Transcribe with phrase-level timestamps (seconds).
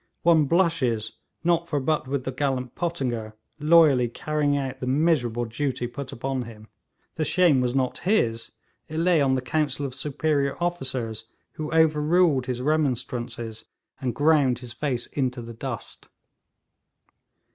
[0.23, 1.11] One blushes
[1.43, 6.41] not for but with the gallant Pottinger, loyally carrying out the miserable duty put upon
[6.41, 6.69] him.
[7.17, 8.51] The shame was not his;
[8.89, 13.65] it lay on the council of superior officers, who overruled his remonstrances,
[13.99, 16.07] and ground his face into the dust.